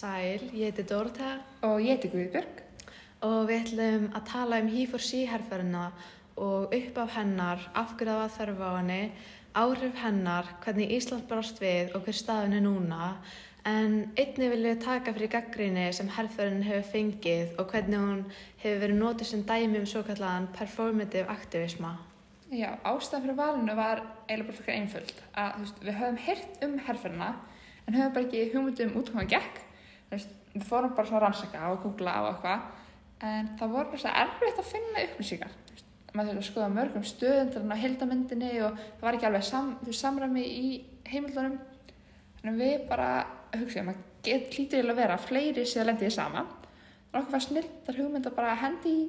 [0.00, 2.60] Sæl, ég heiti Dórótea Og ég heiti Guðbjörg.
[3.20, 5.90] og við ætlum að tala um He4C herferðina
[6.40, 9.12] og upp af hennar, af hverju það var þörf á henni,
[9.54, 13.10] áhrif hennar, hvernig Ísland brást við og hver staðin er núna.
[13.66, 18.24] En einni vil ég taka fyrir gaggrinni sem herferðin hefur fengið og hvernig hún
[18.64, 21.98] hefur verið notið sem dæmi um svo kallaðan performative aktivisma.
[22.48, 25.16] Já, ástæðan fyrir valinu var eiginlega bara fyrir einföld.
[25.36, 27.34] Að, veist, við höfum heyrt um herferðina
[27.86, 29.66] en höfum bara ekki hugmyndum um út hvað hann gekk.
[30.10, 32.68] Veist, við fórum bara svona að rannsaka og googla á eitthvað.
[33.30, 35.56] En það voru bara svo erfitt að finna upplýsingar.
[36.10, 39.44] Maður þurfti að skoða mörgum stöðum til að ná heildamyndinni og það var ekki alveg
[39.46, 40.70] sam, samræmi í
[41.10, 41.58] heimildunum.
[42.40, 43.10] Þannig að við bara
[43.54, 46.50] hugsaðum að get lítið að vera fleiri sem lendiði saman.
[47.10, 49.04] Var okkur var snildar hugmynd að bara hendi í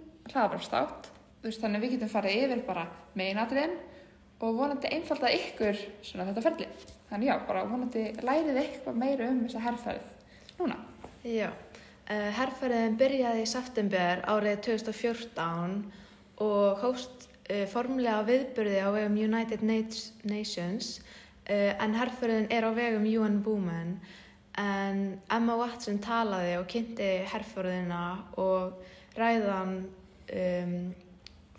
[1.41, 2.85] veist, þannig að við getum farið yfir bara
[3.17, 3.75] meinatriðin
[4.41, 6.67] og vonandi einfalda ykkur svona þetta ferli.
[7.09, 10.77] Þannig já, bara vonandi lærið eitthvað meira um þessa herrferð núna.
[11.21, 15.75] Já, uh, herrferðin byrjaði í september árið 2014
[16.41, 20.95] og hóst uh, formlega viðburði á vegum United Nat- Nations
[21.45, 23.93] uh, en herrferðin er á vegum UN Women.
[24.57, 28.01] En Emma Watson talaði og kynnti herrferðina
[28.41, 28.81] og
[29.13, 30.75] ræðan um,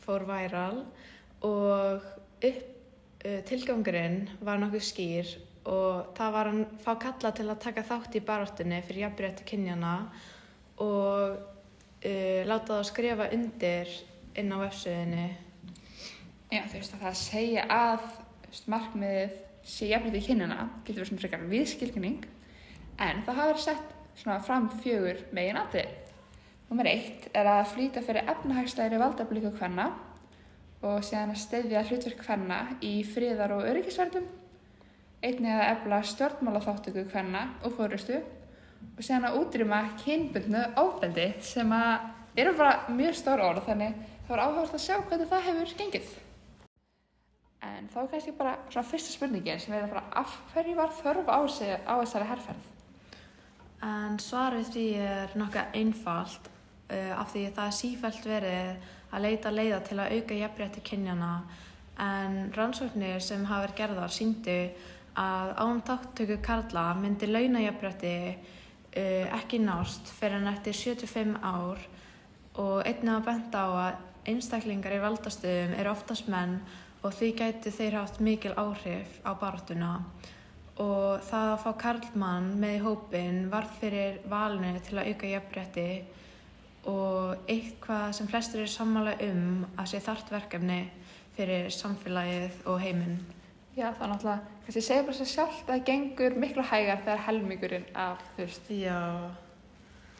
[0.02, 0.82] fór væral
[1.46, 2.02] og
[2.42, 2.68] upp,
[3.46, 5.36] tilgangurinn var nokkuð skýr
[5.68, 9.92] og það var hann fá kalla til að taka þátt í baráttunni fyrir jafnrétti kynjana
[10.82, 13.94] og uh, láta það skrifa undir
[14.38, 15.28] inn á vefsöðinni.
[16.52, 18.06] Já, þú veist að það að segja að
[18.48, 22.24] veist, markmiðið sé jafnlega í kynina getur verið svona frekar viðskilgning
[22.98, 25.94] en það hafa verið sett svona fram fjögur megin aðrið.
[26.72, 29.92] Númer eitt er að flýta fyrir efnahagstæðri valdablíku hvenna
[30.82, 34.26] og síðan að stefja hlutverk hvenna í friðar og öryggisverðum
[35.22, 41.70] einnig að efla stjórnmála þáttöku hvenna og fórustu og síðan að útrýma kynbundnu ofbeldi sem
[41.76, 43.96] að eru bara mjög stór orð þannig
[44.26, 46.12] það var áhugast að sjá hvernig það hefur gengið.
[47.62, 51.28] En þá er kannski bara svona fyrsta spurningin sem er bara af hverju var þörf
[51.30, 52.70] á, sig, á þessari herrferð?
[53.86, 56.48] En svarið því er nokkuð einfalt
[56.90, 61.32] uh, af því það er sífælt verið að leita leiða til að auka jafnrétti kynjana
[62.02, 64.58] en rannsóknir sem hafa verið gerðar síndu
[65.18, 71.82] að án þáttöku Karla myndi launajafnrétti uh, ekki nást fyrir en eftir 75 ár
[72.60, 76.60] og einnig að benda á að einstaklingar í valdastöðum eru oftast menn
[77.02, 79.92] og því gætu þeir haft mikil áhrif á baráttuna
[80.80, 85.88] og það að fá Karlmann með í hópin var fyrir valinu til að auka jafnrétti
[86.88, 90.80] og eitthvað sem flestir eru sammála um að sé þart verkefni
[91.36, 93.20] fyrir samfélagið og heiminn.
[93.76, 97.22] Já, það er náttúrulega, kannski segja bara sér sjálft að það gengur miklu hægar þegar
[97.26, 98.98] helmingurinn af, þú veist, Já,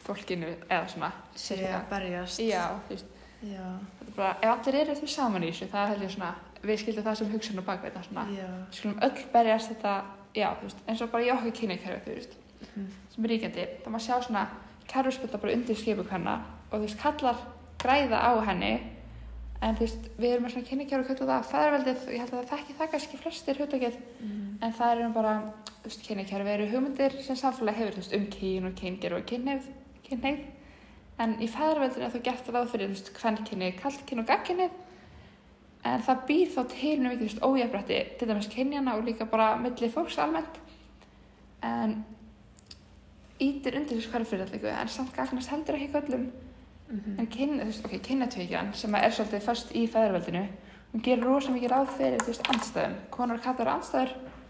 [0.03, 1.11] fólkinu eða svona.
[1.37, 2.39] sé að berjast.
[2.43, 3.05] Já, þú veist,
[3.43, 3.67] Já,
[3.99, 6.29] þetta er bara, ef allir eru því saman í þessu, það held ég svona,
[6.63, 9.93] við skildum það sem hugsun og bakveit, það svona, já, við skulum öll berjast þetta,
[10.39, 12.87] já, þú veist, eins og bara í okkar kynningarkerfi, þú veist, Mhm.
[13.13, 14.47] sem er ríkjandi, þá maður sjá svona
[14.87, 16.35] kerfspölda bara undir skipu hvenna
[16.71, 17.35] og þú veist, kallar
[17.77, 18.79] græða á henni
[19.63, 22.39] en þú veist, við erum með svona kynningarkerfi kallað það fæðarveldið og ég held að
[22.39, 23.99] það þekki það kannski flestir hugtakið.
[24.19, 24.41] Mhm.
[24.63, 25.33] en það eru bara,
[25.81, 29.25] þú veist, kynningarkerfi eru hugmyndir sem samfélag hefur, þú veist, um kyn og kynger og
[29.31, 29.69] kynneið,
[30.07, 30.39] kynneið
[31.23, 34.69] en í fæðarveldinu er þú gert ráð fyrir, þú veist, kvennkynni, kallkynni og gagkynni
[35.83, 39.27] en það býr þá til mjög mikið, þú veist, ójafrætti til dæmis kynjana og líka
[39.29, 40.59] bara milli fólks almennt.
[41.63, 42.05] En
[43.43, 45.91] ítir undir þessu hverfyrirallingu en samt gagnast heldur ekki
[46.93, 47.19] köllum Mhm.
[47.19, 50.47] en kyn, þú veist, ok, kynnatvekjan sem er svolítið först í fæðarveldinu
[50.93, 54.09] hún gerir rosa mikið ráð fyrir, þú veist, andstæðum konar kallar andstæður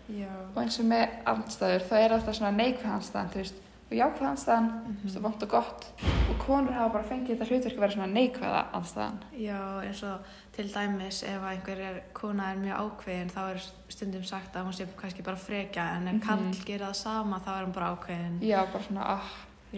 [0.10, 3.56] Já, og eins og með andstæður þá er alltaf svona neikvæð andstæðan, þú veist
[3.92, 4.68] og jákvæð andstæðan,
[5.00, 5.86] þú veist, vond og gott
[6.30, 10.20] og konur hafa bara fengið þetta hlutverk að vera svona neikvæða andstæðan já, eins og
[10.54, 14.74] til dæmis ef einhver er, kona er mjög ákveðin þá er stundum sagt að hún
[14.74, 16.22] sé kannski bara frekja en ef Mhm.
[16.22, 18.40] Karl gerir það sama þá er hún bara ákveðin.
[18.42, 19.22] já, bara svona, ah.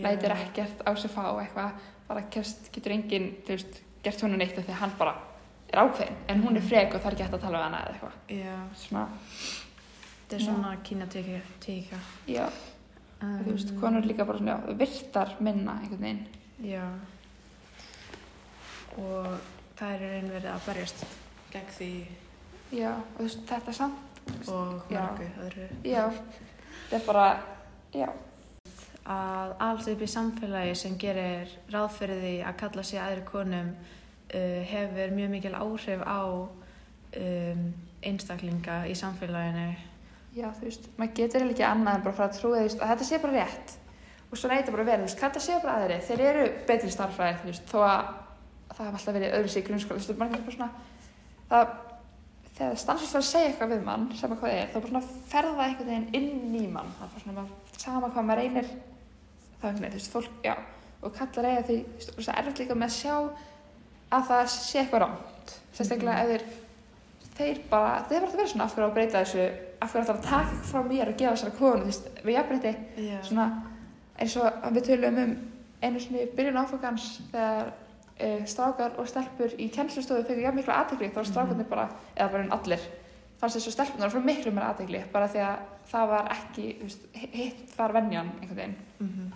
[0.03, 1.71] Lætir ekkert á sig fá eitthvað,
[2.07, 5.15] bara kemst, getur enginn, þú veist, gert hún neitt að hann bara
[5.71, 7.93] er ákveðin, en hún er frek og það er hægt að tala við hana eða
[7.95, 8.17] eitthvað.
[8.29, 9.07] Já, svona,
[10.21, 11.99] þetta er svona kynnatíka.
[12.27, 12.47] já,
[13.23, 16.27] Um, þú veist, konur líka bara svona, já, virtar minna einhvern veginn,
[16.59, 16.83] Já.
[18.99, 19.27] Og
[19.79, 21.05] það er verið að berjast
[21.53, 21.89] gegn því.
[22.75, 24.21] Já, og þú veist, þetta er samt
[24.51, 25.67] og mörgu öðru.
[25.85, 26.03] já,
[26.89, 27.25] þetta er bara
[27.93, 28.07] já,
[29.05, 33.73] Að alls upp í samfélagi sem gerir ráð fyrir því að kalla sig aðri konum
[33.75, 37.65] uh, hefur mjög mikil áhrif á um,
[38.05, 39.75] einstaklinga í samfélaginu.
[40.35, 42.89] já, þú veist, maður getur ekki annað en bara að fara að trúa því, að
[42.91, 43.75] þetta sé bara rétt
[44.31, 46.91] og svo neyta bara að vera, þú veist, kallar séu bara aðri þeir eru betri
[46.91, 48.09] starffræði, þú veist, þó að
[48.75, 50.69] það hafa alltaf verið öðru sig í grunnskóla, þú veist, margir bara svona
[51.51, 51.77] það,
[52.57, 55.05] þegar stansast var að segja eitthvað við mann, sama hvað það er, þá bara svona
[55.31, 58.69] ferða veginn inn í mann, það er bara svona maður, sama hvað maður reynir,
[59.61, 60.55] það er veist, fólk, já,
[61.01, 63.15] og kallar eiga því, þú veist, það er erfitt líka með að sjá
[64.15, 66.45] að það sé eitthvað rámt, sérstaklega ef þeir,
[67.35, 69.47] þeir bara, þeir bara að vera svona af hverju að breyta þessu,
[69.81, 72.37] af hverju ætlar að taka eitthvað frá mér og gefa þessari konu, þú veist, við
[72.37, 72.75] jafnbreytti,
[73.09, 73.17] Já.
[73.29, 73.47] svona
[74.15, 75.33] eins og að við tölum um
[75.83, 77.71] einu svona byrjun áfokans þegar
[78.15, 82.29] e, strákar og stelpur í kennslustofu fengur jafn mikla aðtegli þá var strákarnir bara, eða
[82.31, 82.85] bara en allir
[83.41, 86.87] fannst þess að stelpunar frá miklu meira aðtegli bara því að það var ekki þú
[86.87, 87.03] veist,
[87.35, 89.33] hitt var venjan einhvern veginn Mhm.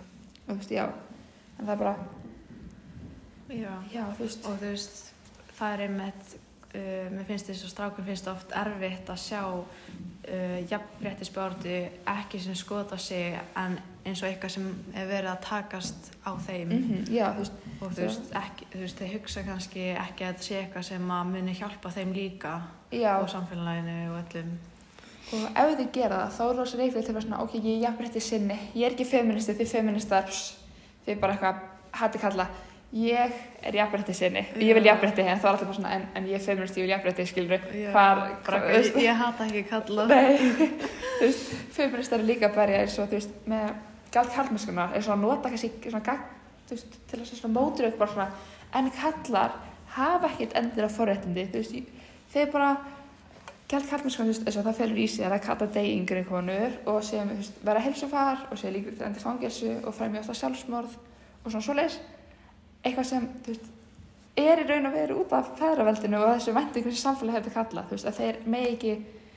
[0.50, 0.86] Og þú veist, já.
[1.58, 1.96] En það er bara,
[3.50, 3.72] Já.
[3.92, 4.46] já, þú veist.
[4.46, 5.00] Og þú veist,
[5.58, 6.34] það er einmitt,
[6.70, 11.78] uh, mér finnst þess að strákum finnst oft erfitt að sjá uh, jafnréttisbjördu
[12.14, 16.70] ekki sem skota sig en eins og eitthvað sem er verið að takast á þeim.
[16.76, 20.32] Mm já, þú veist, og þú veist, ekki, þú veist, þeir hugsa kannski ekki að
[20.32, 22.54] þetta sé eitthvað sem að muni hjálpa þeim líka
[22.94, 23.12] já.
[23.18, 24.54] og samfélaginu og öllum.
[25.30, 27.76] Og ef þið gera það, þá er rosa reiklega til að vera svona, ok, ég
[27.76, 30.40] er jafnrétti sinni, ég er ekki feministi, þið feministar,
[31.06, 31.60] er bara eitthvað,
[32.00, 32.46] hætti kalla,
[32.96, 34.90] ég er jafnrétti sinni, ég vil Já.
[34.90, 37.92] jafnrétti, en það er alltaf bara svona, en, en ég er feministi, ég vil Já,
[37.94, 40.08] hvar, bara, hvar, ég, ég hata ekki kalla.
[41.78, 43.70] feministar er líka bara eins og, þú veist, með
[44.10, 46.26] galt kallmennskunar, eins og að nota kannski svona gagn,
[46.66, 48.30] þú veist, til að svona mótur upp bara svona,
[48.80, 49.58] en kallar
[49.94, 51.94] hafa ekkert endur af forréttindi, þú veist,
[52.34, 52.74] þeir bara,
[53.70, 57.04] Þú veist, eins og það felur í sig að það kalla degi yngri konur og
[57.06, 57.28] sem,
[57.62, 60.96] vera helsufar og sem til endur fangelsu og fremja ofta sjálfsmorð
[61.44, 62.00] og svona svoleiðis.
[62.82, 63.68] Eitthvað sem, veist,
[64.40, 67.86] er í raun og veru út af feðraveldinu og þessu væntingu sem samfélag hefur kalla,
[67.86, 68.96] þú veist, að þeir megi ekki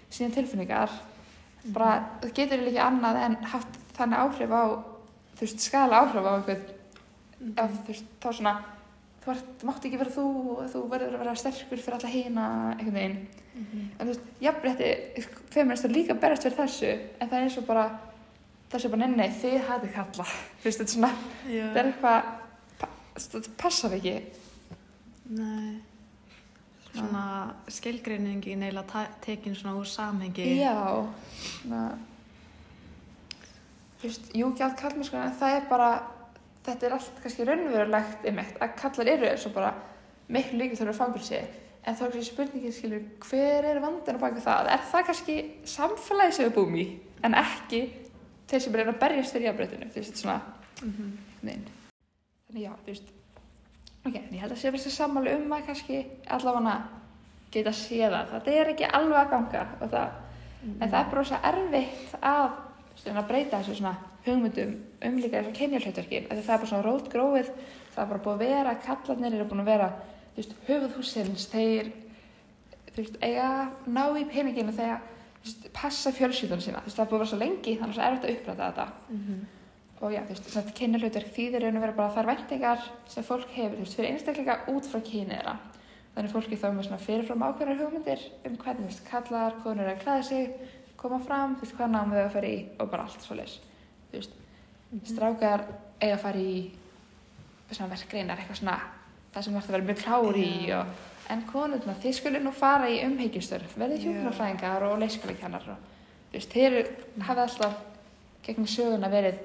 [0.09, 0.97] síðan tilfinningar,
[1.75, 1.93] bara,
[2.23, 4.63] það getur ekki annað en haft þannig áhrif á,
[5.37, 6.65] þú veist, skala áhrif á einhvern,
[7.59, 8.55] þú veist, þá svona,
[9.23, 10.23] þú mátt ekki vera þú
[10.57, 12.45] og þú verður að vera sterkur fyrir alla hína,
[12.77, 13.27] einhvern veginn.
[13.53, 13.83] Mhm.
[13.99, 16.91] En þú veist, jafnrétti, feministar líka berast fyrir þessu,
[17.21, 17.85] en það er eins og bara,
[18.71, 20.25] þessu bara, nei, þið hafið kalla.
[20.25, 21.11] Þú veist, þetta er svona,
[21.47, 21.65] Já.
[21.73, 22.23] þetta er eitthvað,
[23.15, 24.15] þetta passar ekki.
[25.29, 25.81] Nei.
[26.93, 30.59] Svona skilgreiningin eiginlega ta- tekin svona úr samhengi.
[30.59, 31.07] Já,
[31.61, 31.97] svona,
[34.01, 35.89] þú veist, jú, gjald kallmenn, sko, en það er bara,
[36.65, 39.73] þetta er allt kannski raunverulegt einmitt, að kallar eru eins og bara
[40.33, 41.41] miklu líka þurfa fangilsi,
[41.83, 44.69] en þá er kannski spurningin, skilur, hver er vandinn á baki það?
[44.71, 45.37] Er það kannski
[45.67, 46.85] samfélagi sem við búum í,
[47.23, 47.81] en ekki
[48.47, 50.41] þeir sem er að berjast fyrir jafnbreytinu, þú veist, þetta svona,
[50.83, 51.17] Mhm.
[51.43, 51.61] Nein.
[52.49, 53.03] Þannig já, þú veist,
[54.05, 56.73] ok, en ég held að sé verið sammáli um að kannski allavega
[57.51, 58.31] geta séð það.
[58.33, 60.09] Þetta er ekki alveg að ganga það,
[60.81, 62.49] en það er bara svo erfitt að,
[63.13, 63.95] að breyta þessu svona
[64.25, 64.73] hugmyndum
[65.03, 66.27] um líka þessu kynjarhlutverkin.
[66.29, 67.49] Það er bara svona rótgróið,
[67.95, 69.89] það er bara búið að vera, kallarnir eru búin að vera,
[70.33, 71.89] þú veist, höfuðhúsins, þeir,
[72.93, 73.49] þú veist, eiga
[73.87, 75.01] ná í peninginu þegar,
[75.41, 76.79] þú veist, passa fjölskyldunum sína.
[76.83, 78.35] Þú veist, það er búið að vera svo lengi, þannig að það er erfitt að
[78.37, 79.45] uppræta þetta Mhm.
[80.03, 83.49] og já, þú veist, þetta kynjahlutverk þýðir raun og vera bara þær væntingar sem fólk
[83.55, 85.57] hefur, þú veist, fyrir einstakleika út frá kyni þeirra.
[86.15, 90.01] Þannig fólki þá með svona fyrirfram ákveðnar hugmyndir um hvernig, þú veist, kallar, konur að
[90.03, 90.49] klæða sig,
[90.97, 91.61] koma fram, þú
[93.37, 93.61] veist,
[94.13, 94.39] og.
[94.91, 95.63] Þú veist, strákar
[96.01, 96.57] eiga að fara í
[97.73, 98.75] svona verkgreinar, eitthvað svona,
[99.33, 100.75] það sem ert að vera mjög klár í Já.
[100.81, 104.05] og en konurna, þið skulle nú fara í umhyggjustörf, verðið Já.
[104.11, 105.89] hjúknarfræðingar og leikskólakennar og
[106.29, 106.77] þú veist, þeir
[107.29, 107.79] hafa alltaf
[108.45, 109.39] gegnum söguna verið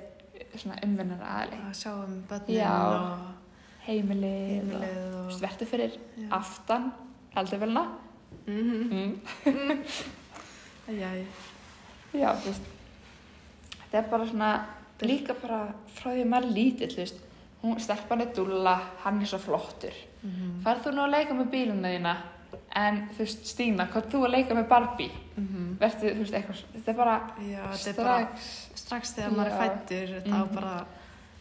[0.58, 5.26] svona umvinnar aðli Að sjá um börnin og heimilið, og, heimilið og...
[5.30, 6.28] veist, verður fyrir Já.
[6.42, 6.90] aftan
[7.36, 7.86] eldurvelna
[8.48, 8.88] Mhm.
[8.92, 9.80] mm.
[11.00, 11.08] Já.
[12.16, 12.68] já, þú veist
[13.90, 14.64] þetta er bara svona
[15.00, 15.60] líka bara
[15.94, 17.20] frá því að maður lítill, þú veist
[17.62, 20.62] hún stelpan er dúlla, hann er svo flottur Mhm.
[20.64, 22.16] farð þú nú að leika með bíluna þína
[22.76, 25.78] en þú veist, Stína, hvað þú að leika með Barbie Mhm.
[25.78, 29.46] verður, þú veist, eitthvað, þetta er bara Já, þetta er bara strax strax þegar maður
[29.52, 30.54] er fættur, þetta á Mhm.
[30.54, 30.86] bara...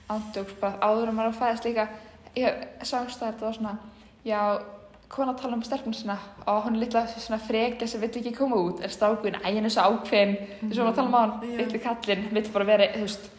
[0.09, 1.87] ándjóks bara áður en maður er að fæðast líka
[2.35, 3.77] ég sást það, þetta var svona
[4.25, 4.61] já,
[5.09, 8.55] kona tala um stelpun sinna og hún er litla svona frekja sem vill ekki koma
[8.59, 10.33] út er stákun, æ, hann er svo ákveðin
[10.67, 11.57] þess að maður tala um hann, Já.
[11.61, 13.29] litli kallinn vill bara vera, þú veist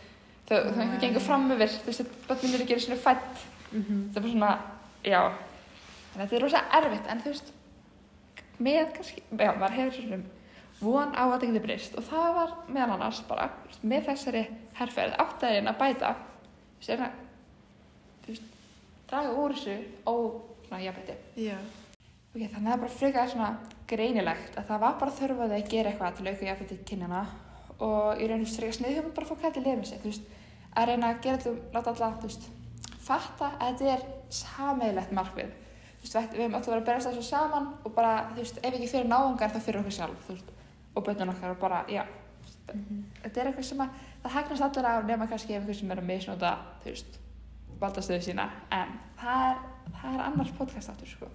[0.49, 0.99] þau, þau einhver Nei.
[1.03, 3.99] gengur fram yfir, þú veist, börnin eru ekki einu sinni fætt Mhm.
[4.15, 4.59] þetta er bara svona,
[5.05, 5.23] já
[6.17, 7.53] en þetta er rosa erfitt, en þú veist
[8.61, 10.23] með kannski, já, maður hefur svona
[10.81, 13.51] von á að þetta geti breyst og það var meðal annars bara,
[13.85, 14.47] með þessari
[14.79, 16.15] herrferð áttæðin að bæta
[16.89, 17.11] að,
[18.25, 18.43] þú veist,
[19.11, 21.19] draga úr þessu og svona jafnvætti.
[21.49, 21.59] Já.
[22.29, 23.51] Ok, þannig að það er bara frekar svona
[23.89, 27.23] greinilegt að það var bara þörf að gera eitthvað til auka jafnvætti kynjana
[27.79, 30.29] og í rauninu frekar sniðhjóðum bara að fá kæti lefið sig, veist,
[30.75, 32.49] að reyna að gera þetta, láta alla, þú veist,
[33.09, 34.07] fatta að þetta er
[34.39, 35.53] sameigilegt markmið.
[35.99, 38.91] Þú veist, við höfum alltaf verið að berast þessu saman og bara, veist, ef ekki
[38.91, 40.29] fyrir náungar þá fyrir okkur sjálf,
[40.95, 42.05] og bönnun okkar og bara, já,
[43.23, 46.03] þetta er eitthvað sem að, það hagnast allir af nema kannski ef eitthvað sem er
[46.03, 47.19] að misnóta, þú veist,
[47.81, 49.61] valdastöðu sína, en það er,
[50.01, 51.29] það er annars podcast áttur, sko.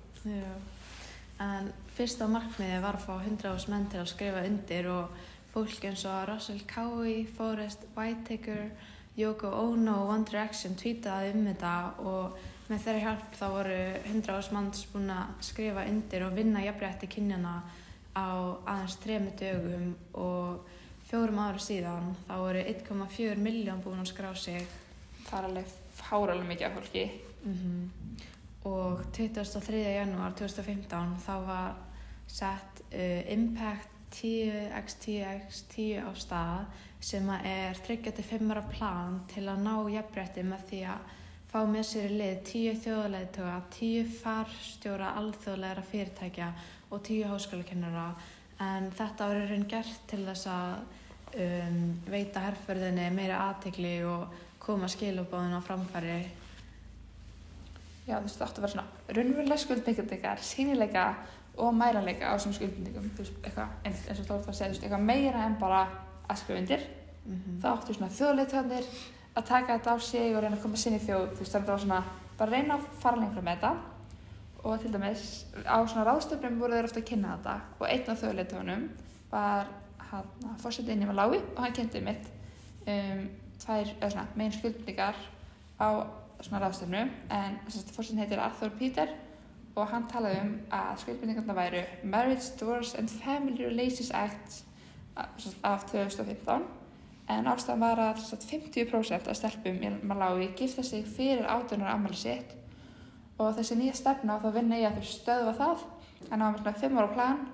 [1.44, 6.06] En fyrsta markmiði var að fá 100 menn til að skrifa undir og fólk eins
[6.10, 8.70] og Russell Cowie, Forrest Whitaker,
[9.18, 12.38] Yoko Ono og One Direction tweetaði um þetta og
[12.70, 13.80] með þeirra hjálp þá voru
[14.10, 17.60] 100 manns búin að skrifa undir og vinna jafnrétti kynjana
[18.18, 18.30] á
[18.70, 20.72] aðeins tremi dögum og
[21.10, 24.66] fjórum ára síðan þá voru 1,4 miljón búin að skrá sig
[25.24, 27.04] Það er alveg fáralega mikið af fólki.
[27.44, 27.92] Mhm.
[28.70, 29.82] Og 23.
[29.98, 31.74] janúar 2015 þá var
[32.28, 40.46] sett uh, Impact 10x10x10 á stað sem er 35 ára plan til að ná jafnbretti
[40.48, 41.12] með því að
[41.54, 46.50] fá með sér í lið 10 þjóðleituga, 10 farstjóra alþjóðlegra fyrirtækja
[46.90, 48.08] og 10 háskólakennara
[48.64, 54.40] en þetta var í raun gert til þess að um, veita herrförðinni meira aðtegli og
[54.64, 56.18] koma skilabóðin á framfæri
[58.04, 61.06] Já, þú veist, það átti að vera svona raunverulega skuldbyggjandikar, sínileika
[61.64, 64.68] og mælanleika á þessum skuldbindingum, þú veist, eitthvað, eins eins og þú ert að segja,
[64.68, 65.82] þú veist, eitthvað meira en bara
[66.28, 66.84] að skrifa undir.
[67.26, 67.62] mm -hmm.
[67.62, 68.86] Það áttu svona þjóðleitöðanir
[69.36, 71.80] að taka þetta á sig og reyna að koma sinni þjóð, þú veist, það var
[71.80, 72.04] svona,
[72.38, 73.76] bara reyna að fara lengra með þetta
[74.64, 78.22] og til dæmis á svona ráðstöfnum voru þeir ofta að kynna þetta og einn af
[78.22, 78.90] þjóðleitöðunum
[79.32, 79.68] var
[79.98, 82.30] hann fórsetið inn í Malawi og hann kynnti mitt
[82.88, 83.30] um,
[83.60, 85.16] tvær, eða svona, megin skuldbindingar
[85.80, 85.88] á
[86.44, 89.12] svona ráðstöfnu en fórsetin heitir Arthur Peter
[89.74, 94.64] og hann talaði um að skuldbindingarna væru Marriage, Divorce and Family Relations Act
[95.64, 96.66] af 2015
[97.32, 101.82] en ástæðan var að sem sagt, 50% af stelpum í Malawi gifta sig fyrir 18
[101.82, 102.56] ára ammali sitt.
[103.40, 105.86] Og þessi nýja stefna þá vinna ég að þau stöðva það.
[106.30, 107.46] En það var svona 5 ára plan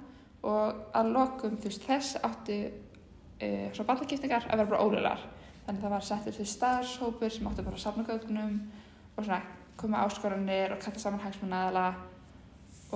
[0.49, 5.27] og að lokum þess áttu uh, svona bandagiftingar að vera bara ólegar
[5.69, 8.53] þannig að það var settur til staðarshópur sem áttu bara að safna gögnum
[9.15, 9.41] og svona
[9.77, 11.87] koma áskoranir og kalla saman hagsmunnaðala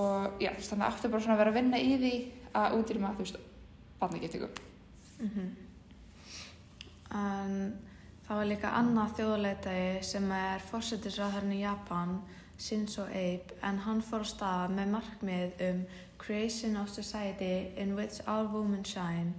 [0.02, 2.14] og já, þannig að áttu bara svona að vera að vinna í því
[2.58, 3.38] að útrýma, þú veist,
[4.02, 4.62] barnagiftingum.
[7.14, 7.54] En
[8.26, 12.16] það var líka annað þjóðleitagi sem er fórsetisráðarinn í Japan,
[12.58, 15.86] Shinzo Abe, en hann fór á stað með markmið um
[16.18, 19.34] Creation of Society in which all women shine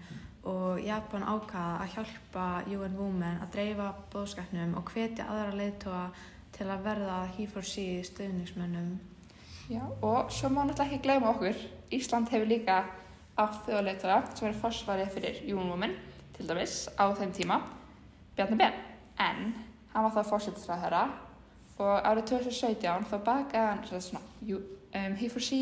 [0.51, 6.05] og Japan ákvaða að hjálpa UN Women að dreifa bóðskapnum og hvetja aðra leiðtóa
[6.55, 8.95] til að verða he-for-she stuðningsmönnum.
[9.73, 11.61] Já, og svo má náttúrulega ekki gleyma okkur,
[11.95, 12.83] Ísland hefur líka
[13.41, 15.95] átt þjóðleitura sem er forsvarið fyrir UN Women,
[16.37, 17.61] til dæmis, á þeim tíma,
[18.37, 18.77] Bjarni Ben,
[19.19, 19.55] en
[19.95, 21.05] hann var þá fórsetisræðherra
[21.79, 24.23] og árið 2017 þá bakaði hann svona,
[24.53, 25.61] um, he-for-she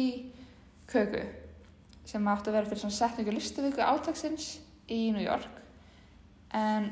[0.90, 1.22] köku
[2.08, 4.56] sem átti að vera fyrir svona setningu listavíku átaksins
[4.92, 5.60] í New York
[6.56, 6.90] en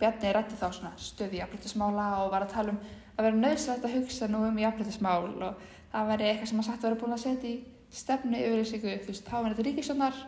[0.00, 2.80] Bjarni rætti þá svona stöði jafnbrytismála og var að tala um
[3.18, 6.84] að vera nöðsvægt að hugsa nú um jafnbrytismál og það væri eitthvað sem að sagt
[6.84, 7.56] að vera búin að setja í
[7.90, 10.20] stefnu yfir þessu þú veist, þá var þetta ríkisjónar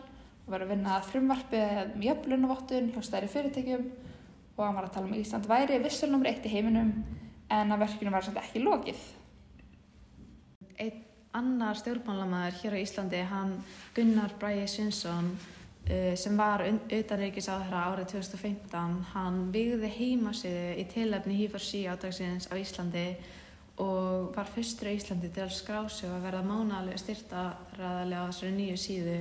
[0.43, 1.61] og var að vinna að frumvarpi
[1.95, 3.87] um jöfnlunavottun hjá stærri fyrirtækjum
[4.57, 6.91] og hann var að tala um Ísland væri vissulnumur eitt í heiminum
[7.53, 8.99] en að verkinu var samt ekki lokið.
[10.83, 11.01] Einn
[11.33, 13.55] annar stjórnmálamæður hér á Íslandi, hann
[13.95, 15.31] Gunnar Bræði Svinsson,
[16.15, 23.07] sem var utanríkisáðhra árið 2015, hann byggði heimasíðu í tilefni He4C átagsins á Íslandi
[23.83, 28.29] og var fyrstur á Íslandi til að skrá sig og að verða mánalega styrtaræðarlega á
[28.29, 29.17] þessari nýju síðu.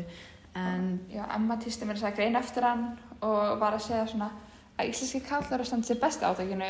[0.55, 2.85] En Já, Emma týsti mér þess að grein eftir hann
[3.25, 4.29] og var að segja svona
[4.77, 6.69] að íslenski kallar að standa sér besti átakinu.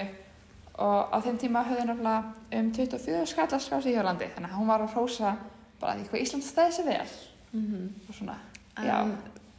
[0.83, 4.57] Og á þeim tíma höfðu náttúrulega um 24 skallar skráð sig í Hjólandi þannig að
[4.57, 5.35] hún var að hrósa
[5.83, 7.13] bara því hvað Ísland stæði sér vel.
[7.53, 8.39] Mm og svona,
[8.79, 9.13] En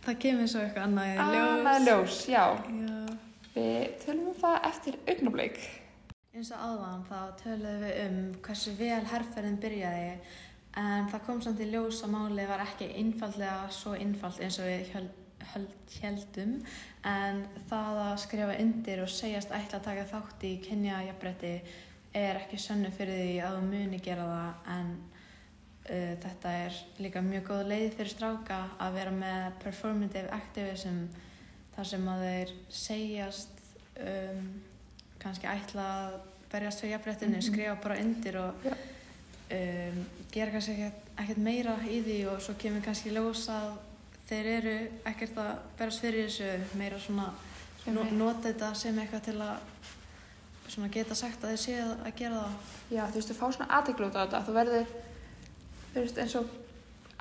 [0.04, 1.54] það kemur svo eitthvað annað í ljós.
[1.54, 2.44] annað ljós, já
[2.80, 3.00] Já.
[3.56, 5.60] við tölum um það eftir augnablik
[6.34, 8.16] Eins og áðan þá töluðum við um
[8.48, 10.08] hversu vel herrferðin byrjaði
[10.82, 14.66] en það kom samt í ljós að málið var ekki einfaldlega svo einfalt eins og
[14.66, 15.12] við höld,
[15.54, 16.56] höld, heldum
[17.06, 21.54] en það að skrifa undir og segjast ætla að taka þátt í kynjajafnbretti
[22.18, 24.92] er ekki sönnu fyrir því að þú muni gera það en
[25.90, 31.04] uh, þetta er líka mjög góð leið fyrir stráka að vera með performative activism
[31.76, 33.64] þar sem að þeir segjast
[34.00, 34.44] um,
[35.24, 36.20] kannski ætla að
[36.54, 37.42] berjast fyrir jafnréttinu, Mhm.
[37.48, 38.74] skrifa bara undir og Já.
[39.58, 43.72] um, gera kannski ekkert, ekkert meira í því og svo kemur kannski í ljós að
[44.30, 44.76] þeir eru
[45.06, 47.32] ekkert að berjast fyrir þessu meira svona
[47.88, 49.58] no, nota þetta sem eitthvað til að
[50.74, 52.54] svona geta sagt að þeir séu að gera það.
[52.96, 54.40] Já, þú veist, þú fá svona aðteglu út á þetta.
[54.48, 54.94] Þú verður,
[55.94, 56.52] þú veist, eins og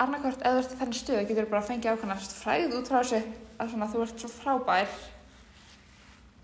[0.00, 2.99] annarkvort, eða þú ert í þennan stöðu, getur bara að fengja ákvæmna fræð út frá
[3.02, 3.21] þessu
[3.59, 4.97] að svona þú ert svo frábær.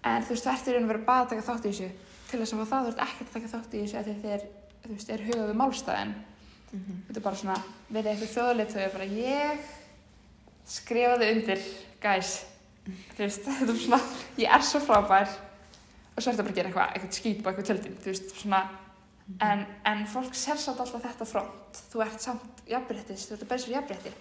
[0.08, 1.88] En þú veist, þú ert í raun og verið bara að taka þátt í þessu.
[2.28, 4.04] Til þess að það, þú ert ekkert að taka þátt í þessu að
[4.84, 6.14] þú veist, er hugað við málstæðin.
[6.68, 7.58] Þetta er bara svona,
[7.88, 9.68] verið eitthvað þjóðleitt er bara, ég
[10.68, 11.62] skrifaði undir,
[12.02, 12.34] guys,
[12.84, 14.00] þú veist, þetta er svona,
[14.38, 15.32] ég er svo frábær.
[16.14, 17.40] Og svo ertu bara að gera eitthvað, eitthvað skýt
[19.28, 23.36] veist, svona, en, en fólk sér samt alltaf þetta front, þú ert samt jafnbrettis, þú
[23.36, 24.12] ert að berja sér jafnbretti,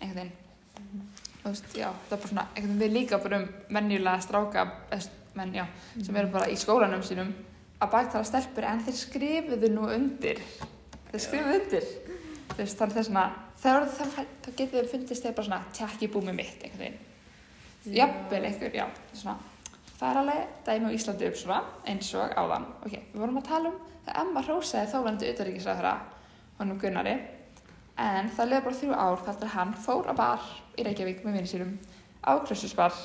[0.00, 1.08] einhvern veginn,
[1.42, 4.66] þú veist, já, það er bara svona, einhvern veginn við líka bara um menjulega stráka,
[5.34, 5.64] menn, já,
[6.00, 7.32] sem eru bara í skólanum sínum
[7.82, 10.42] að bæktala stelpur, en þeir skrifuðu nú undir,
[11.10, 11.88] þeir skrifuðu undir,
[12.52, 13.88] þú veist, þannig þess að það,
[14.44, 17.02] þá getið þið fundist þeir bara svona, tjekki búmið mitt, einhvern veginn,
[17.98, 19.36] jafnvel einhver, já, svona,
[20.04, 23.46] það er alveg dæmi á Íslandi upp svona, eins og áðan, ok, við vorum að
[23.48, 25.92] tala um það Emma hrósaði þólandi utaríkisræðara
[26.58, 27.14] honum Gunnari
[28.04, 31.38] en það leði bara þrjú ár þar til hann fór að bar í Reykjavík með
[31.38, 31.72] vinni sínum
[32.20, 33.00] á Krössusbar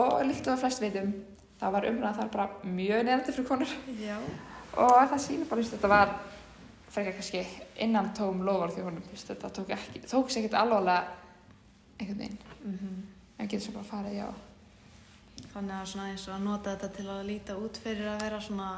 [0.00, 1.12] og líkt og að flest veitum
[1.60, 3.78] það var umræðan þar bara mjög neðandi fyrir konur.
[4.00, 4.16] Já.
[4.80, 6.14] og það sýnir bara, veist, þetta var
[6.90, 7.44] frekar kannski
[7.84, 11.02] innan tóm lofar því honum, þetta tók ekki tók sér ekkert alvarlega
[11.98, 13.08] einhvern veginn, Mm
[13.40, 14.49] en getur svo bara farið, já
[15.54, 18.40] Þannig að svona eins og að nota þetta til að líta út fyrir að vera
[18.40, 18.70] svona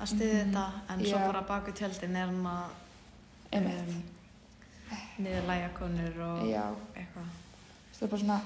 [0.00, 0.54] að styðja Mhm.
[0.54, 1.26] þetta en svo Já.
[1.26, 2.70] bara baku tjöldin er hann að
[3.52, 3.94] einmitt,
[5.18, 6.64] niðurlæga konur og já
[6.96, 7.28] eitthvað.
[7.92, 8.40] þetta er bara svona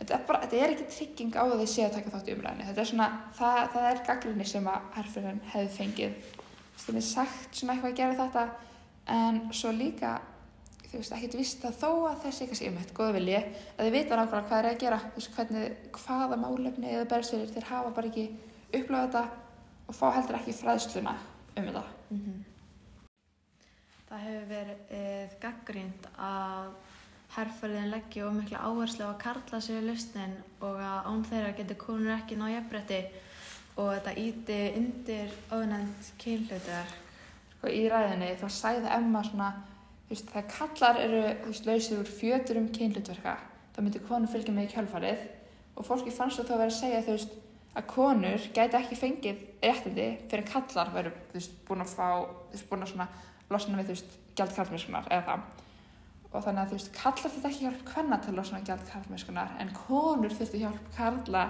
[0.00, 2.34] þetta er, bara, þetta er ekki trygging á að þið séu að taka þátt í
[2.36, 3.08] umræðinu þetta er svona,
[3.38, 6.12] það, það er gaggrinni sem að herfyririnn hefði fengið
[6.80, 8.44] það er sagt svona eitthvað að gera þetta
[9.16, 10.12] en svo líka
[10.90, 13.40] þú veist, ekkert vist að þó að þessi kannski um þetta góða vilji,
[13.76, 15.00] að þið vita nákvæmlega hvað er að gera.
[15.06, 18.26] Þú veist, hvernig, hvaða málefni eða berðsverðir, þeir hafa bara ekki
[18.80, 19.24] upplöða þetta
[19.86, 21.16] og fá heldur ekki fræðsluna
[21.56, 21.84] um þetta.
[24.10, 26.70] Það hefur verið gaggrínt að
[27.36, 31.78] herrferðin leggja og mikla áherslu á að karla sér lausnin og að án þeirra getur
[31.78, 32.98] konur ekki ná jafnbretti
[33.78, 36.96] og þetta íti undir ónefnd kynhlutverk.
[37.54, 39.52] sko í ræðinni þá sagði Emma svona
[40.10, 43.36] veist, þegar kallar eru veist, lausir úr fjöturum kynlutverka
[43.74, 45.26] þá myndi konur fylgja með í kjálfarið
[45.76, 47.36] og fólki fannst það þá að vera að segja þú veist,
[47.78, 51.12] að konur gæti ekki fengið réttindi fyrir en kallar veru
[51.68, 53.08] búin að fá þú veist, búin að svona
[53.50, 55.44] losna við þú veist, gjald karlmennskunar eða það.
[56.30, 58.84] Og þannig að þú veist, kallar þetta ekki hjálp hvenna til að losna við gjald
[58.90, 61.44] karlmennskunar en konur þurftu hjálp karla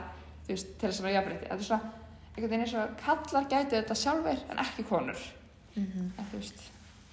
[0.47, 1.49] þú veist, til þess að vera jafnrétti.
[1.51, 1.91] Þetta er svona,
[2.31, 5.27] einhvern veginn eins og kallar gæti þetta sjálfur en ekki konur.
[5.75, 6.07] Mm -hmm.
[6.19, 6.63] en þú veist,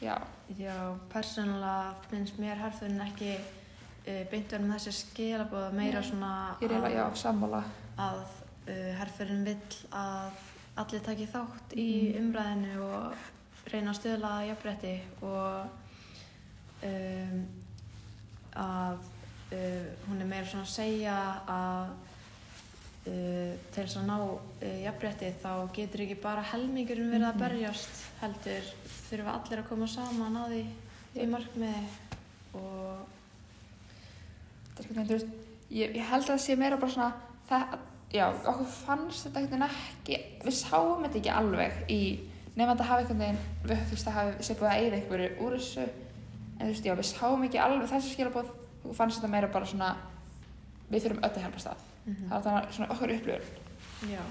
[0.01, 0.17] já,
[0.57, 0.75] Já,
[1.11, 6.31] persónulega finnst mér herrferðin ekki uh, beint verið með þessi skilabóð meira Nei, svona
[6.61, 7.71] eiginlega, já, að,
[8.05, 10.45] að uh, herrferðin vill að
[10.77, 12.21] allir taki þátt í Mhm.
[12.21, 13.27] umræðinu og
[13.73, 15.69] reyna að stöðla að jafnrétti og
[16.87, 17.47] um,
[18.55, 18.99] að
[19.51, 21.17] uh, hún er meira svona að segja
[21.49, 21.95] að
[23.07, 27.43] uh, til þess að ná uh, jafnrétti þá getur ekki bara helmingurinn verið að Mhm.
[27.45, 28.71] berjast heldur
[29.09, 30.63] þurfa allir að koma saman að því
[31.23, 31.85] í markmiði
[32.57, 33.05] og
[34.77, 35.29] er veist,
[35.73, 37.13] ég, ég held að það sé meira bara svona,
[37.49, 37.77] það,
[38.13, 42.01] já, okkur fannst þetta veginn ekki, við sáum þetta ekki alveg í,
[42.57, 45.29] nefn að þetta hafi einhvern veginn, við, veist, það hafi sé búið að eyða einhverju
[45.47, 45.87] úr þessu,
[46.57, 49.71] en þú veist, já, við sáum ekki alveg þessu skilabóð, okkur fannst þetta meira bara
[49.73, 49.89] svona,
[50.89, 51.85] við þurfum öll að hjálpa stað,
[52.29, 53.63] það var svona okkur upplifur.
[54.07, 54.21] Já.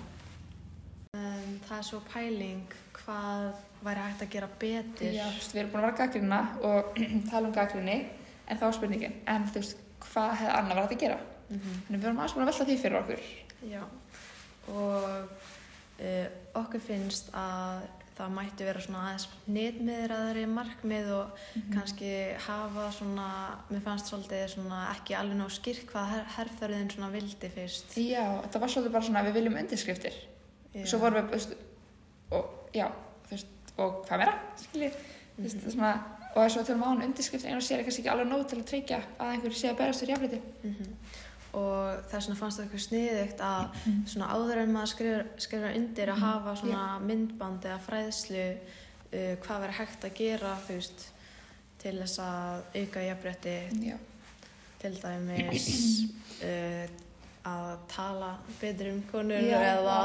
[1.16, 3.47] Um, það er svo pæling hvað
[3.87, 5.12] væri hægt að gera betur.
[5.14, 7.99] Já, þú veist, við erum búin að vera gaggrina og tala um gaggrinni,
[8.47, 11.19] en þá er spurningin, en þú veist, hvað hefði annað verið að gera?
[11.47, 11.77] Mhm.
[11.87, 13.29] Þannig við erum aðeins búin að velta því fyrir okkur.
[13.71, 13.83] Já.
[14.73, 15.05] Og
[16.01, 16.27] uh,
[16.62, 17.87] okkur finnst að
[18.17, 21.73] það mætti vera svona aðeins nýtmiðraðari markmið og Mhm.
[21.75, 22.11] kannski
[22.47, 23.27] hafa svona,
[23.71, 27.97] mér fannst svolítið svona ekki alveg nóg skýrt hvað her herrferðin svona vildi fyrst.
[27.97, 30.13] Já, þetta var svolítið bara svona, við viljum undirskriftir.
[30.75, 30.87] Já.
[30.87, 31.55] Svo vorum við, þú veist,
[32.33, 32.89] og já,
[33.27, 33.47] þú veist,
[33.79, 34.93] og hvað meira, skiljið,
[35.37, 35.73] þú veist, Mhm.
[35.73, 36.05] svona,
[36.37, 38.59] og þess að tölum án undirskriftir einu og sér er kannski ekki alveg nóg til
[38.59, 40.41] að tryggja að einhverju sé að berast þér jafnleiti.
[40.65, 40.97] Mhm.
[41.57, 43.77] Og þess vegna fannst það eitthvað sniðugt að
[44.12, 46.25] svona áður en maður skrifar, skrifar undir að Mhm.
[46.27, 51.07] hafa svona myndband eða fræðslu uh, hvað verður hægt að gera þú veist
[51.81, 53.97] til þess að auka jafnrétti Já,
[54.83, 55.69] til dæmis
[56.42, 56.87] uh,
[57.47, 59.97] að tala betur um konur Já, eða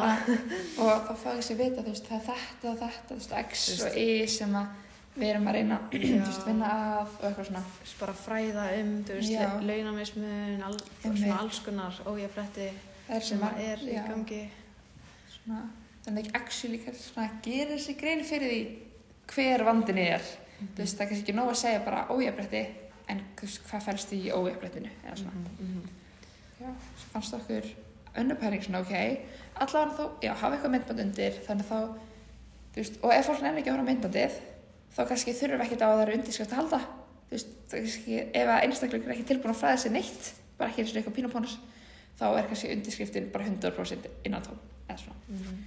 [0.77, 3.33] og þá fá ég sér vita, þú veist, það er þetta og þetta, þú veist,
[3.41, 4.67] X og Y sem að
[5.15, 7.63] við erum að reyna, veist, vinna að og eitthvað svona.
[7.99, 9.33] bara fræða um þú veist,
[9.67, 10.63] launamismun
[11.03, 11.23] Einmitt.
[11.23, 11.99] svona alls konar
[13.11, 14.41] er sem að er í já, gangi.
[15.35, 15.63] Svona,
[16.05, 18.61] þannig að actually svona gerir sér grein fyrir því
[19.31, 20.23] hver vandin er?
[20.61, 22.61] Þú veist, það er kannski ekki nóg að segja bara ójafnrétti
[23.11, 25.43] en hvað fælst í ójafnréttinu eða svona.
[25.57, 25.81] Mhm.
[26.61, 26.69] Já,
[27.01, 27.67] svo fannst okkur
[28.21, 28.93] önnupæring svona ok,
[29.55, 31.79] allavega þá, já, hafa eitthvað myndband undir, þannig að þá,
[32.75, 34.35] þú veist, og ef fólk nefnir ekki að horfa myndbandið,
[34.95, 36.79] þá kannski þurfum við ekkert á að það eru undirskrift að halda,
[37.29, 40.83] þú veist, kannski, ef að einstakleikur er ekki tilbúin að fræða sig neitt, bara ekki
[40.83, 41.57] eins og eitthvað pínupónus,
[42.19, 45.19] þá er kannski undirskriftin bara 100% innantóm, eða svona.
[45.27, 45.59] Mhm.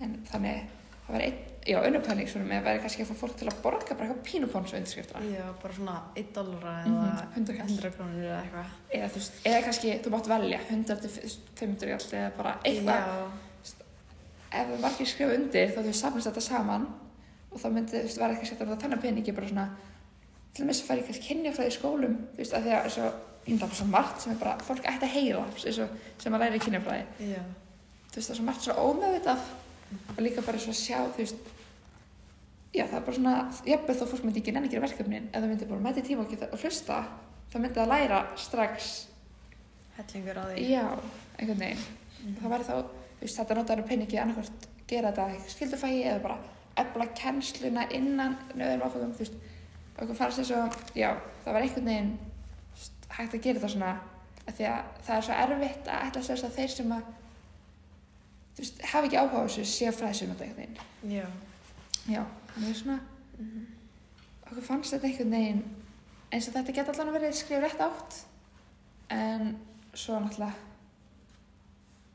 [0.00, 0.62] En þannig,
[1.06, 1.38] það var einn,
[1.68, 4.24] já, önnupæring svona með að vera kannski að fá fólk til að borga bara eitthvað
[4.30, 5.20] pínupónus undirskriftina.
[5.28, 7.68] Já, bara svona 1 dollara Mhm, eða 100 kall.
[7.68, 8.72] 100 krónur eða eitthvað.
[8.96, 11.10] Eða þú veist, eða kannski, þú mátt velja 100 til
[11.60, 13.30] 500 kall eða bara eitthvað.
[14.50, 16.86] Ef við margir skrifa undir þá þau samast þetta saman
[17.50, 19.66] og þá myndi þú veist, vera ekki sett að það þennan peningi bara svona
[20.54, 23.08] til dæmis að fara í kannski kynjafræði í skólum þú veist, að því að svo,
[23.46, 25.58] það er bara svo margt sem er bara, fólk ætti að heyra og,
[26.24, 27.42] sem að læra í kynjafræði já.
[28.10, 29.48] þú veist, það er svo margt svo ómeðvitað
[30.14, 31.50] og líka bara svo að sjá, þú veist
[32.74, 33.36] já, það er bara svona
[33.66, 36.26] jafnveg þó fólk myndi ekki nenni að gera verkefnin ef það myndi bara mæti tíma
[36.26, 37.00] og, og hlusta
[37.50, 38.90] þá myndi það læra strax
[39.96, 40.66] Hellingur á því.
[40.70, 40.84] já,
[41.38, 46.22] einhvern veginn það væri þá, þú veist, þetta notaður peningi annarkvort gera þetta skildufægi eða
[46.24, 46.38] bara
[46.82, 49.36] efla kennsluna innan nöðum áfengum, þú veist
[50.00, 51.10] okkur fannst þess að, já,
[51.44, 52.12] það var einhvern veginn
[53.10, 53.92] hægt að gera þetta svona
[54.46, 57.10] af því að það er svo erfitt að ætla að segja að þeir sem að
[58.54, 61.26] þú veist, hafa ekki áhuga á þessu sé að fræðsum þetta einhvern veginn Já.
[62.14, 62.22] já,
[62.54, 62.98] þannig er svona
[64.50, 65.62] okkur fannst þetta einhvern veginn
[66.30, 68.18] eins og þetta geta allan verið skrifið rétt átt
[69.10, 69.52] en
[69.98, 70.54] svo náttúrulega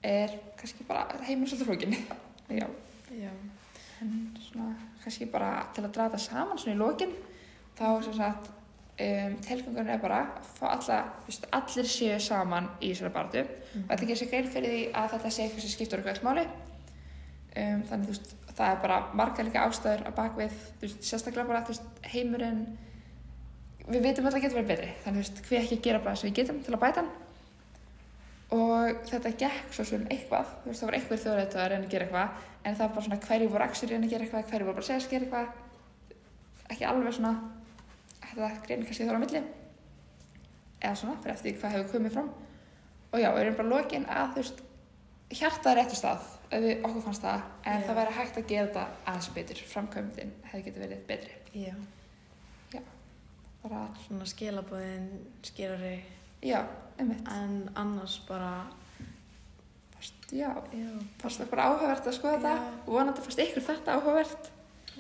[0.06, 1.96] er kannski bara heimur svolítið flókin
[2.62, 2.68] já,
[3.16, 3.32] Já.
[4.04, 7.14] En svona kannski bara til að draða saman svona í lokin
[7.78, 12.94] þá sem sagt um, tilgangurinn er bara að fá alla, veist, allir séu saman í
[12.94, 16.04] þessari barðu og þetta gerir sér grein fyrir því að þetta sé eitthvað sem skiptur
[16.04, 16.48] eitthvað máli.
[17.56, 21.52] Um, þannig þú veist, það er bara margar líka ástæður að bakvið, þú veist, sérstaklega
[21.52, 22.64] bara þú veist, heimurinn
[23.86, 24.90] við vitum alltaf að geta verið betri.
[25.04, 27.14] Þannig þú veist, hví ekki gera bara sem við getum til að bæta hann
[28.54, 30.46] og þetta gekk svo sem eitthvað.
[30.62, 32.30] Þú veist, það var eitthvað þjóðrætt að reyna að gera eitthvað
[32.66, 34.86] en það var bara svona hverju voru axur reyna að gera eitthvað hverju voru bara
[34.86, 35.48] að segja að gera eitthvað.
[36.76, 37.34] Ekki alveg svona
[38.36, 39.42] þetta greinu kannski þóra á milli.
[40.84, 42.32] Eða svona, fyrir eftir hvað hefur komið fram.
[43.12, 44.64] Og já, við erum bara lokin að þú veist,
[45.40, 47.86] hjarta er réttu stað ef við okkur fannst það, en Já.
[47.88, 51.38] það væri hægt að gera þetta aðeins betur, framkvæmdin hefði getið verið betri.
[51.56, 51.76] Já.
[53.64, 53.88] bara,
[56.42, 56.66] já,
[56.98, 57.28] einmitt.
[57.32, 58.66] En annars bara,
[60.32, 60.90] já, já.
[61.22, 62.42] fannst það bara áhugavert að skoða Já.
[62.42, 62.82] þetta.
[62.86, 64.52] Og vonandi fannst ykkur þetta áhugavert.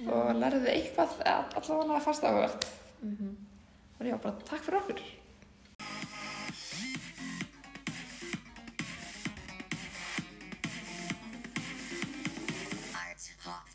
[0.06, 2.72] Og lærðu eitthvað, eða allavega það áhugavert.
[3.02, 3.36] Mm
[4.00, 4.98] og já, bara takk fyrir okkur